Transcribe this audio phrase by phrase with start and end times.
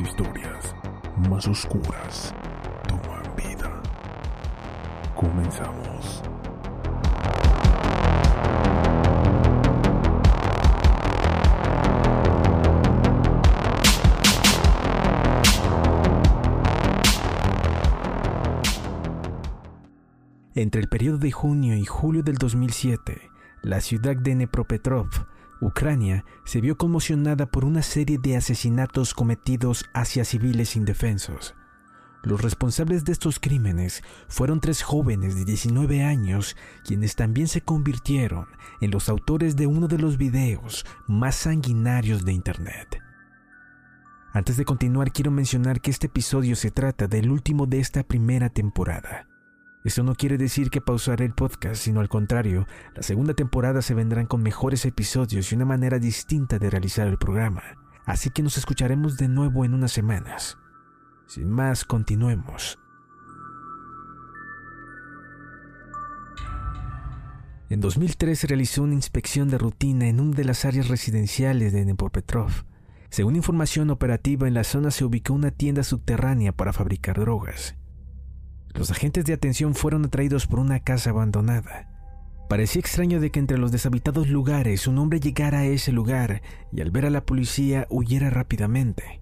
[0.00, 0.74] Historias
[1.28, 2.34] más oscuras
[2.86, 3.82] toman vida.
[5.14, 6.22] Comenzamos.
[20.54, 23.30] Entre el periodo de junio y julio del 2007,
[23.62, 25.22] la ciudad de Dnepropetrovsk,
[25.60, 31.54] Ucrania, se vio conmocionada por una serie de asesinatos cometidos hacia civiles indefensos.
[32.22, 38.46] Los responsables de estos crímenes fueron tres jóvenes de 19 años, quienes también se convirtieron
[38.80, 43.00] en los autores de uno de los videos más sanguinarios de Internet.
[44.32, 48.50] Antes de continuar, quiero mencionar que este episodio se trata del último de esta primera
[48.50, 49.26] temporada.
[49.84, 53.94] Esto no quiere decir que pausaré el podcast, sino al contrario, la segunda temporada se
[53.94, 57.62] vendrán con mejores episodios y una manera distinta de realizar el programa.
[58.04, 60.58] Así que nos escucharemos de nuevo en unas semanas.
[61.26, 62.78] Sin más, continuemos.
[67.70, 71.84] En 2003 se realizó una inspección de rutina en una de las áreas residenciales de
[71.84, 72.50] Nepopetrov.
[73.10, 77.76] Según información operativa, en la zona se ubicó una tienda subterránea para fabricar drogas.
[78.78, 81.88] Los agentes de atención fueron atraídos por una casa abandonada.
[82.48, 86.80] Parecía extraño de que entre los deshabitados lugares un hombre llegara a ese lugar y
[86.80, 89.20] al ver a la policía huyera rápidamente.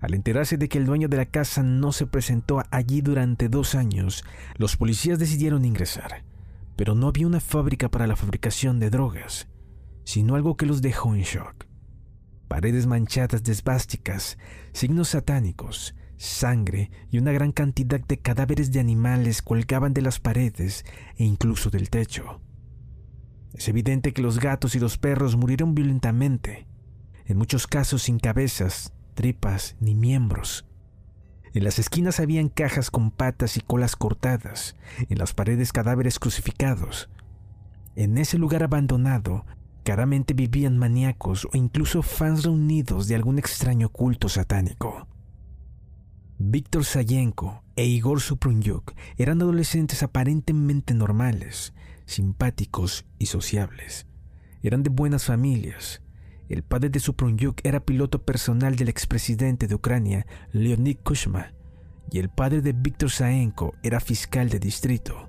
[0.00, 3.76] Al enterarse de que el dueño de la casa no se presentó allí durante dos
[3.76, 4.24] años,
[4.56, 6.24] los policías decidieron ingresar,
[6.74, 9.46] pero no había una fábrica para la fabricación de drogas,
[10.02, 11.66] sino algo que los dejó en shock.
[12.48, 14.36] Paredes manchadas de esvásticas,
[14.72, 20.84] signos satánicos, sangre y una gran cantidad de cadáveres de animales colgaban de las paredes
[21.16, 22.40] e incluso del techo.
[23.54, 26.66] Es evidente que los gatos y los perros murieron violentamente,
[27.24, 30.66] en muchos casos sin cabezas, tripas ni miembros.
[31.54, 34.76] En las esquinas habían cajas con patas y colas cortadas,
[35.08, 37.08] en las paredes cadáveres crucificados.
[37.96, 39.46] En ese lugar abandonado,
[39.82, 45.08] claramente vivían maníacos o incluso fans reunidos de algún extraño culto satánico.
[46.40, 51.74] Víctor Sayenko e Igor Suprunyuk eran adolescentes aparentemente normales,
[52.06, 54.06] simpáticos y sociables.
[54.62, 56.00] Eran de buenas familias.
[56.48, 61.54] El padre de Suprunyuk era piloto personal del expresidente de Ucrania, Leonid Kuchma,
[62.08, 65.28] y el padre de Víctor Sayenko era fiscal de distrito.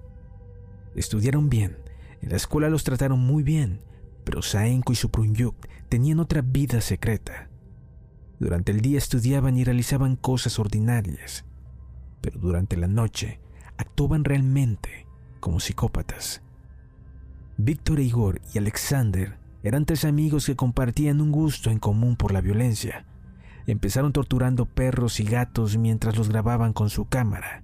[0.94, 1.80] Estudiaron bien,
[2.22, 3.80] en la escuela los trataron muy bien,
[4.26, 5.56] pero Saenko y Suprunyuk
[5.90, 7.49] tenían otra vida secreta.
[8.40, 11.46] Durante el día estudiaban y realizaban cosas ordinarias,
[12.22, 13.42] pero durante la noche
[13.78, 15.06] actuaban realmente
[15.40, 16.42] como psicópatas.
[17.58, 22.40] Víctor Igor y Alexander eran tres amigos que compartían un gusto en común por la
[22.40, 23.06] violencia.
[23.68, 27.64] Empezaron torturando perros y gatos mientras los grababan con su cámara.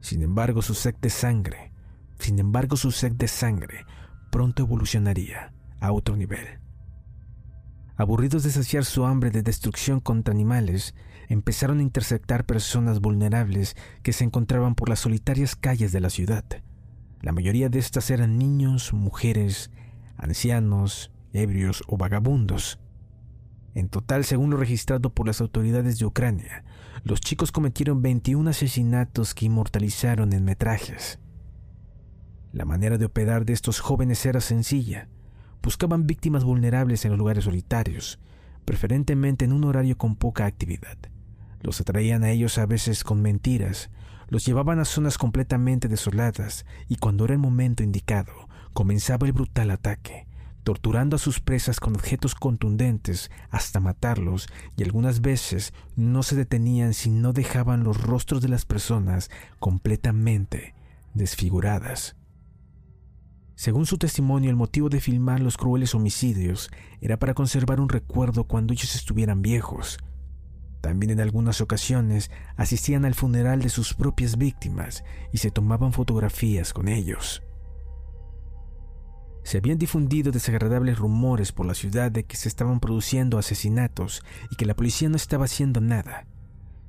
[0.00, 1.72] Sin embargo, su sed de sangre,
[2.18, 3.86] sin embargo, su sed de sangre
[4.30, 6.58] pronto evolucionaría a otro nivel.
[7.98, 10.94] Aburridos de saciar su hambre de destrucción contra animales,
[11.28, 16.44] empezaron a interceptar personas vulnerables que se encontraban por las solitarias calles de la ciudad.
[17.22, 19.70] La mayoría de estas eran niños, mujeres,
[20.18, 22.78] ancianos, ebrios o vagabundos.
[23.74, 26.64] En total, según lo registrado por las autoridades de Ucrania,
[27.02, 31.18] los chicos cometieron 21 asesinatos que inmortalizaron en metrajes.
[32.52, 35.08] La manera de operar de estos jóvenes era sencilla
[35.66, 38.20] buscaban víctimas vulnerables en los lugares solitarios,
[38.64, 40.96] preferentemente en un horario con poca actividad.
[41.60, 43.90] Los atraían a ellos a veces con mentiras,
[44.28, 49.72] los llevaban a zonas completamente desoladas y cuando era el momento indicado, comenzaba el brutal
[49.72, 50.28] ataque,
[50.62, 54.46] torturando a sus presas con objetos contundentes hasta matarlos
[54.76, 60.74] y algunas veces no se detenían si no dejaban los rostros de las personas completamente
[61.14, 62.14] desfiguradas.
[63.56, 66.70] Según su testimonio, el motivo de filmar los crueles homicidios
[67.00, 69.98] era para conservar un recuerdo cuando ellos estuvieran viejos.
[70.82, 76.74] También en algunas ocasiones asistían al funeral de sus propias víctimas y se tomaban fotografías
[76.74, 77.42] con ellos.
[79.42, 84.56] Se habían difundido desagradables rumores por la ciudad de que se estaban produciendo asesinatos y
[84.56, 86.26] que la policía no estaba haciendo nada.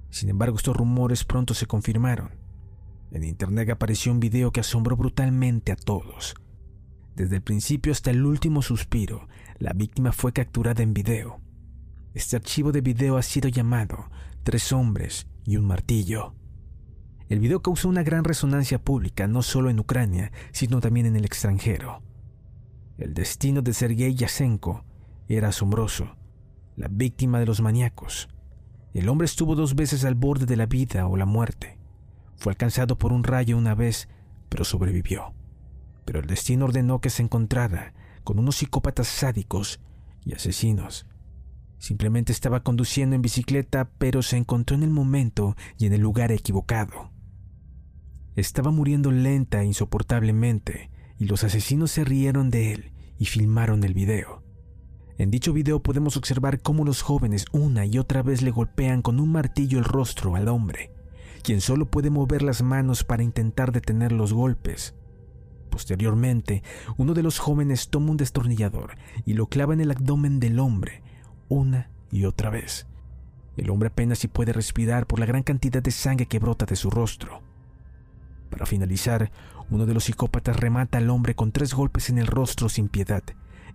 [0.10, 2.32] Sin embargo, estos rumores pronto se confirmaron.
[3.12, 6.36] En internet apareció un video que asombró brutalmente a todos.
[7.18, 9.28] Desde el principio hasta el último suspiro,
[9.58, 11.42] la víctima fue capturada en video.
[12.14, 14.12] Este archivo de video ha sido llamado
[14.44, 16.36] Tres hombres y un martillo.
[17.28, 21.26] El video causó una gran resonancia pública no solo en Ucrania, sino también en el
[21.26, 22.04] extranjero.
[23.00, 24.86] El destino de Sergei Yasenko
[25.28, 26.18] era asombroso,
[26.76, 28.30] la víctima de los maníacos.
[28.94, 31.80] El hombre estuvo dos veces al borde de la vida o la muerte.
[32.36, 34.08] Fue alcanzado por un rayo una vez,
[34.50, 35.34] pero sobrevivió
[36.08, 37.94] pero el destino ordenó que se encontrara
[38.24, 39.82] con unos psicópatas sádicos
[40.24, 41.06] y asesinos.
[41.80, 46.32] Simplemente estaba conduciendo en bicicleta, pero se encontró en el momento y en el lugar
[46.32, 47.12] equivocado.
[48.38, 53.94] Estaba muriendo lenta e insoportablemente, y los asesinos se rieron de él y filmaron el
[53.94, 54.44] video.
[55.18, 59.20] En dicho video podemos observar cómo los jóvenes una y otra vez le golpean con
[59.20, 60.94] un martillo el rostro al hombre,
[61.44, 64.97] quien solo puede mover las manos para intentar detener los golpes.
[65.78, 66.64] Posteriormente,
[66.98, 68.98] uno de los jóvenes toma un destornillador
[69.28, 71.04] y lo clava en el abdomen del hombre
[71.50, 72.88] una y otra vez.
[73.58, 76.76] El hombre apenas si puede respirar por la gran cantidad de sangre que brota de
[76.76, 77.44] su rostro.
[78.50, 79.32] Para finalizar,
[79.70, 83.22] uno de los psicópatas remata al hombre con tres golpes en el rostro sin piedad,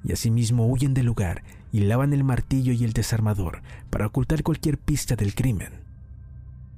[0.02, 4.76] y asimismo huyen del lugar y lavan el martillo y el desarmador para ocultar cualquier
[4.76, 5.81] pista del crimen.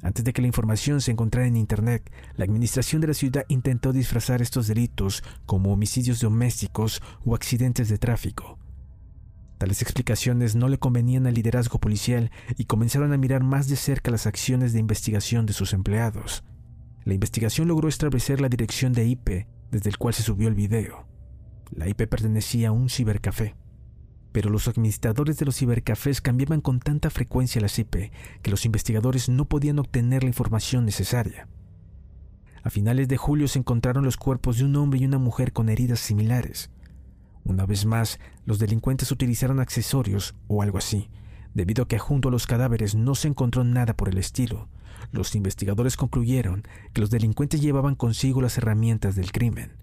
[0.04, 3.90] Antes de que la información se encontrara en Internet, la administración de la ciudad intentó
[3.90, 8.58] disfrazar estos delitos como homicidios domésticos o accidentes de tráfico.
[9.56, 14.10] Tales explicaciones no le convenían al liderazgo policial y comenzaron a mirar más de cerca
[14.10, 16.44] las acciones de investigación de sus empleados.
[17.04, 21.06] La investigación logró establecer la dirección de IP desde el cual se subió el video.
[21.70, 23.54] La IP pertenecía a un cibercafé
[24.34, 28.10] pero los administradores de los cibercafés cambiaban con tanta frecuencia la IP
[28.42, 31.46] que los investigadores no podían obtener la información necesaria.
[32.64, 35.68] A finales de julio se encontraron los cuerpos de un hombre y una mujer con
[35.68, 36.72] heridas similares.
[37.44, 41.10] Una vez más, los delincuentes utilizaron accesorios o algo así,
[41.54, 44.68] debido a que junto a los cadáveres no se encontró nada por el estilo.
[45.12, 49.76] Los investigadores concluyeron que los delincuentes llevaban consigo las herramientas del crimen.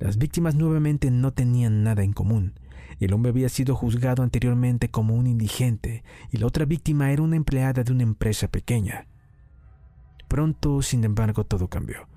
[0.00, 2.54] Las víctimas nuevamente no tenían nada en común,
[3.00, 7.36] el hombre había sido juzgado anteriormente como un indigente y la otra víctima era una
[7.36, 9.08] empleada de una empresa pequeña.
[10.28, 12.08] Pronto, sin embargo, todo cambió.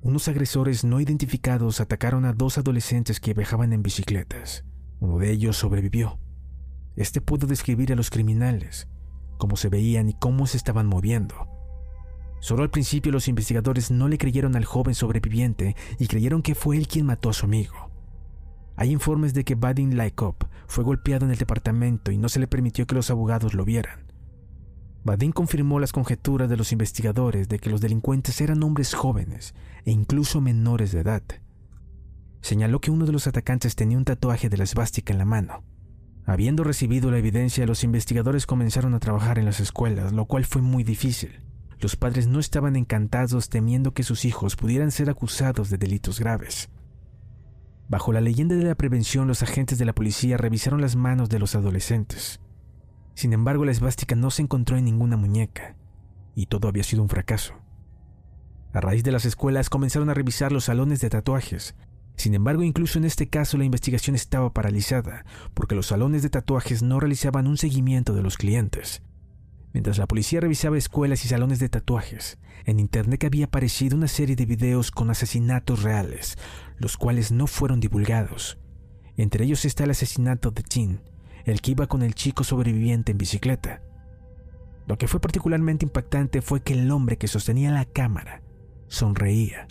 [0.00, 4.64] Unos agresores no identificados atacaron a dos adolescentes que viajaban en bicicletas.
[4.98, 6.18] Uno de ellos sobrevivió.
[6.96, 8.88] Este pudo describir a los criminales,
[9.38, 11.48] cómo se veían y cómo se estaban moviendo.
[12.40, 16.76] Solo al principio los investigadores no le creyeron al joven sobreviviente y creyeron que fue
[16.76, 17.91] él quien mató a su amigo.
[18.82, 22.48] Hay informes de que Vadim Laikop fue golpeado en el departamento y no se le
[22.48, 24.12] permitió que los abogados lo vieran.
[25.04, 29.92] Vadim confirmó las conjeturas de los investigadores de que los delincuentes eran hombres jóvenes e
[29.92, 31.22] incluso menores de edad.
[32.40, 35.62] Señaló que uno de los atacantes tenía un tatuaje de la esvástica en la mano.
[36.26, 40.60] Habiendo recibido la evidencia, los investigadores comenzaron a trabajar en las escuelas, lo cual fue
[40.60, 41.40] muy difícil.
[41.78, 46.68] Los padres no estaban encantados temiendo que sus hijos pudieran ser acusados de delitos graves.
[47.88, 51.38] Bajo la leyenda de la prevención, los agentes de la policía revisaron las manos de
[51.38, 52.40] los adolescentes.
[53.14, 55.76] Sin embargo, la esvástica no se encontró en ninguna muñeca,
[56.34, 57.54] y todo había sido un fracaso.
[58.72, 61.74] A raíz de las escuelas comenzaron a revisar los salones de tatuajes.
[62.16, 66.82] Sin embargo, incluso en este caso la investigación estaba paralizada, porque los salones de tatuajes
[66.82, 69.02] no realizaban un seguimiento de los clientes.
[69.72, 74.36] Mientras la policía revisaba escuelas y salones de tatuajes, en Internet había aparecido una serie
[74.36, 76.36] de videos con asesinatos reales,
[76.76, 78.58] los cuales no fueron divulgados.
[79.16, 81.00] Entre ellos está el asesinato de Jean,
[81.44, 83.82] el que iba con el chico sobreviviente en bicicleta.
[84.86, 88.42] Lo que fue particularmente impactante fue que el hombre que sostenía la cámara
[88.88, 89.68] sonreía.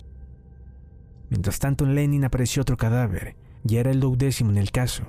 [1.30, 5.04] Mientras tanto en Lenin apareció otro cadáver, y era el duodécimo en el caso.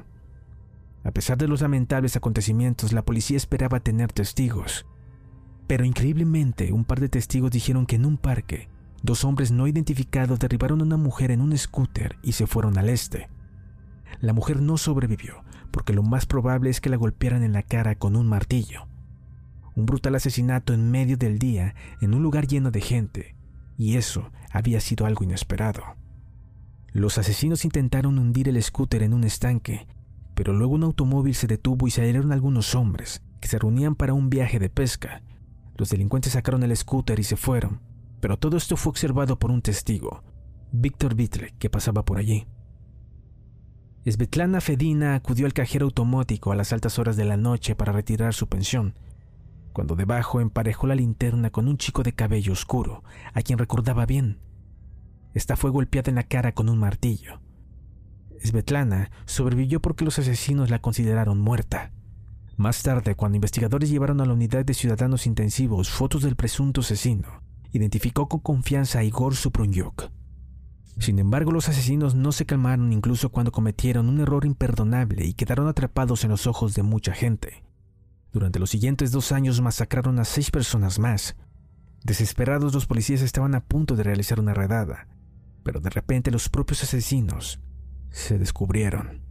[1.04, 4.86] A pesar de los lamentables acontecimientos, la policía esperaba tener testigos.
[5.68, 8.70] Pero increíblemente, un par de testigos dijeron que en un parque,
[9.02, 12.90] dos hombres no identificados derribaron a una mujer en un scooter y se fueron al
[12.90, 13.30] este.
[14.22, 17.96] La mujer no sobrevivió, porque lo más probable es que la golpearan en la cara
[17.96, 18.88] con un martillo.
[19.76, 23.36] Un brutal asesinato en medio del día, en un lugar lleno de gente,
[23.78, 25.84] y eso había sido algo inesperado.
[26.92, 29.88] Los asesinos intentaron hundir el scooter en un estanque,
[30.44, 34.30] pero luego un automóvil se detuvo y salieron algunos hombres que se reunían para un
[34.30, 35.24] viaje de pesca.
[35.78, 37.80] Los delincuentes sacaron el scooter y se fueron,
[38.20, 40.22] pero todo esto fue observado por un testigo,
[40.74, 42.46] Víctor Vitre, que pasaba por allí.
[44.06, 48.34] Svetlana Fedina acudió al cajero automático a las altas horas de la noche para retirar
[48.34, 48.96] su pensión,
[49.72, 54.40] cuando debajo emparejó la linterna con un chico de cabello oscuro, a quien recordaba bien.
[55.34, 57.40] Esta fue golpeada en la cara con un martillo.
[58.44, 61.92] Svetlana sobrevivió porque los asesinos la consideraron muerta.
[62.58, 67.42] Más tarde, cuando investigadores llevaron a la unidad de ciudadanos intensivos fotos del presunto asesino,
[67.72, 70.12] identificó con confianza a Igor Suprunyuk.
[71.00, 75.68] Sin embargo, los asesinos no se calmaron incluso cuando cometieron un error imperdonable y quedaron
[75.68, 77.64] atrapados en los ojos de mucha gente.
[78.32, 81.36] Durante los siguientes dos años masacraron a seis personas más.
[82.04, 85.08] Desesperados, los policías estaban a punto de realizar una redada,
[85.64, 87.60] pero de repente los propios asesinos
[88.14, 89.22] se descubrieron.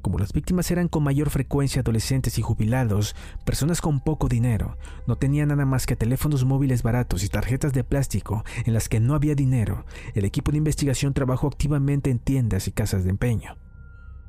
[0.00, 5.16] Como las víctimas eran con mayor frecuencia adolescentes y jubilados, personas con poco dinero, no
[5.16, 9.14] tenían nada más que teléfonos móviles baratos y tarjetas de plástico en las que no
[9.14, 13.56] había dinero, el equipo de investigación trabajó activamente en tiendas y casas de empeño.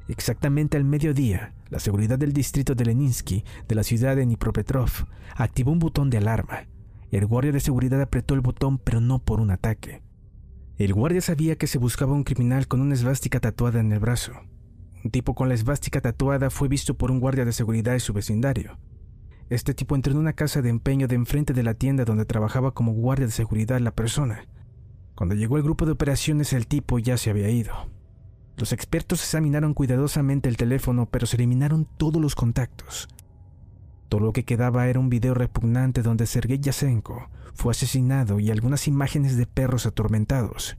[0.08, 4.90] Exactamente al mediodía, la seguridad del distrito de Leninsky de la ciudad de Dnipropetrov
[5.36, 6.68] activó un botón de alarma.
[7.12, 10.02] El guardia de seguridad apretó el botón pero no por un ataque.
[10.78, 14.34] El guardia sabía que se buscaba un criminal con una esvástica tatuada en el brazo.
[15.06, 18.12] Un tipo con la esvástica tatuada fue visto por un guardia de seguridad de su
[18.12, 18.78] vecindario.
[19.50, 22.74] Este tipo entró en una casa de empeño de enfrente de la tienda donde trabajaba
[22.74, 24.48] como guardia de seguridad la persona.
[25.16, 27.74] Cuando llegó el grupo de operaciones el tipo ya se había ido.
[28.58, 33.08] Los expertos examinaron cuidadosamente el teléfono pero se eliminaron todos los contactos.
[34.10, 38.88] Todo lo que quedaba era un video repugnante donde Sergei Yasenko fue asesinado y algunas
[38.88, 40.78] imágenes de perros atormentados.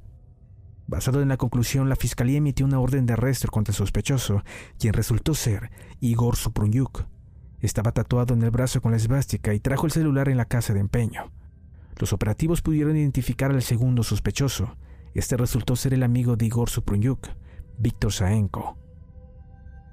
[0.86, 4.44] Basado en la conclusión, la fiscalía emitió una orden de arresto contra el sospechoso,
[4.78, 7.04] quien resultó ser Igor Suprunyuk.
[7.60, 10.74] Estaba tatuado en el brazo con la esvástica y trajo el celular en la casa
[10.74, 11.32] de empeño.
[11.98, 14.76] Los operativos pudieron identificar al segundo sospechoso.
[15.14, 17.26] Este resultó ser el amigo de Igor Suprunyuk,
[17.78, 18.76] Víctor Saenko.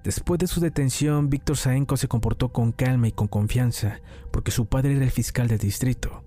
[0.04, 4.66] Después de su detención, Víctor Saenko se comportó con calma y con confianza, porque su
[4.66, 6.24] padre era el fiscal del distrito.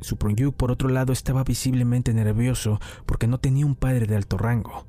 [0.00, 4.86] Suprunyuk, por otro lado, estaba visiblemente nervioso porque no tenía un padre de alto rango.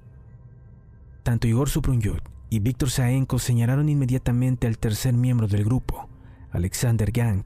[1.24, 6.10] Tanto Igor Suprunyuk y Víctor Saenko señalaron inmediatamente al tercer miembro del grupo,
[6.51, 7.44] Alexander Gang.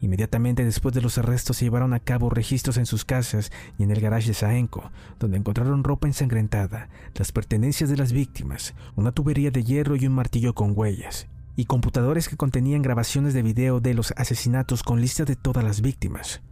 [0.00, 3.90] Inmediatamente después de los arrestos se llevaron a cabo registros en sus casas y en
[3.90, 9.50] el garage de Saenko, donde encontraron ropa ensangrentada, las pertenencias de las víctimas, una tubería
[9.50, 11.26] de hierro y un martillo con huellas,
[11.56, 15.80] y computadores que contenían grabaciones de video de los asesinatos con lista de todas las
[15.80, 16.42] víctimas.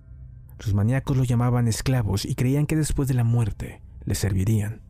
[0.58, 4.82] Los maníacos lo llamaban esclavos y creían que después de la muerte les servirían.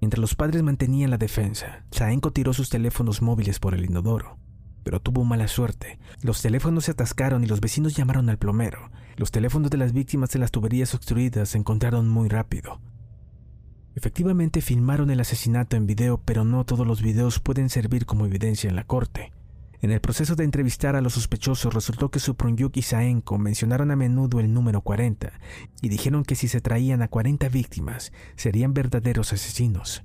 [0.00, 4.38] Mientras los padres mantenían la defensa, Saenko tiró sus teléfonos móviles por el inodoro.
[4.84, 5.98] Pero tuvo mala suerte.
[6.22, 8.90] Los teléfonos se atascaron y los vecinos llamaron al plomero.
[9.16, 12.80] Los teléfonos de las víctimas de las tuberías obstruidas se encontraron muy rápido.
[13.96, 18.68] Efectivamente filmaron el asesinato en video, pero no todos los videos pueden servir como evidencia
[18.70, 19.32] en la corte.
[19.82, 23.96] En el proceso de entrevistar a los sospechosos resultó que Suprunyuk y Saenko mencionaron a
[23.96, 25.32] menudo el número 40
[25.82, 30.02] y dijeron que si se traían a 40 víctimas serían verdaderos asesinos.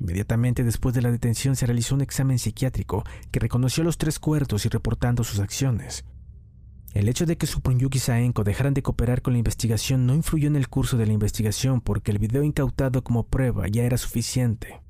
[0.00, 4.66] Inmediatamente después de la detención se realizó un examen psiquiátrico que reconoció los tres cuerpos
[4.66, 6.04] y reportando sus acciones.
[6.94, 10.48] El hecho de que Suprunyuk y Saenko dejaran de cooperar con la investigación no influyó
[10.48, 14.80] en el curso de la investigación porque el video incautado como prueba ya era suficiente.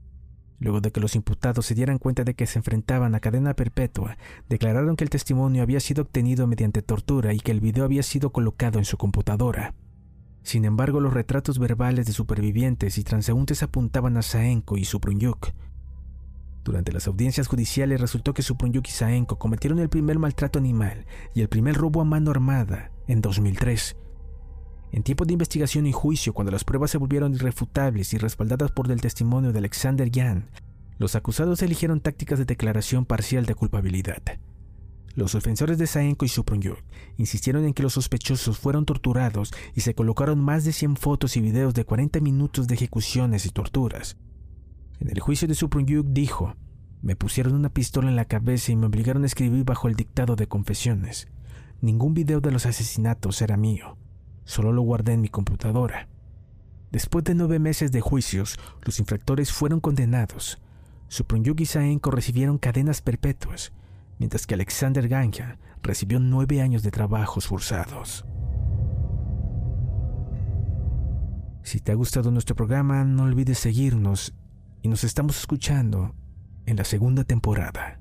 [0.61, 4.19] Luego de que los imputados se dieran cuenta de que se enfrentaban a cadena perpetua,
[4.49, 8.31] declararon que el testimonio había sido obtenido mediante tortura y que el video había sido
[8.31, 9.75] colocado en su computadora.
[10.43, 15.53] Sin embargo, los retratos verbales de supervivientes y transeúntes apuntaban a Saenko y Suprunyuk.
[16.65, 21.43] Durante las audiencias judiciales resultó que Suprunyuk y Saenko cometieron el primer maltrato animal y
[21.43, 23.97] el primer robo a mano armada en 2003
[24.93, 28.91] en tiempo de investigación y juicio, cuando las pruebas se volvieron irrefutables y respaldadas por
[28.91, 30.49] el testimonio de Alexander Yan,
[30.99, 34.23] los acusados eligieron tácticas de declaración parcial de culpabilidad.
[35.15, 36.79] Los defensores de Saenko y Suprunyuk
[37.17, 41.41] insistieron en que los sospechosos fueron torturados y se colocaron más de 100 fotos y
[41.41, 44.17] videos de 40 minutos de ejecuciones y torturas.
[45.01, 46.55] En el juicio de Suprunyuk dijo,
[47.03, 50.37] Me pusieron una pistola en la cabeza y me obligaron a escribir bajo el dictado
[50.37, 51.29] de confesiones.
[51.81, 53.97] Ningún video de los asesinatos era mío,
[54.49, 56.09] solo lo guardé en mi computadora.
[56.91, 60.59] Después de nueve meses de juicios, los infractores fueron condenados.
[61.09, 63.73] Supronyuk y Saenko recibieron cadenas perpetuas,
[64.19, 68.25] mientras que Alexander Ganja recibió nueve años de trabajos forzados.
[71.63, 74.33] Si te ha gustado nuestro programa, no olvides seguirnos
[74.81, 76.15] y nos estamos escuchando
[76.65, 78.01] en la segunda temporada.